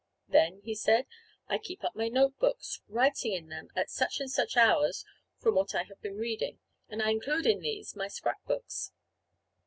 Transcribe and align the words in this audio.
"Then," 0.27 0.61
he 0.63 0.73
said, 0.73 1.05
"I 1.47 1.59
keep 1.59 1.83
up 1.83 1.95
my 1.95 2.07
note 2.07 2.35
books, 2.39 2.81
writing 2.87 3.33
in 3.33 3.49
them 3.49 3.67
at 3.75 3.91
such 3.91 4.19
and 4.19 4.31
such 4.31 4.57
hours 4.57 5.05
from 5.37 5.53
what 5.53 5.75
I 5.75 5.83
have 5.83 6.01
been 6.01 6.17
reading; 6.17 6.57
and 6.89 7.03
I 7.03 7.11
include 7.11 7.45
in 7.45 7.59
these 7.59 7.95
my 7.95 8.07
scrap 8.07 8.43
books." 8.45 8.91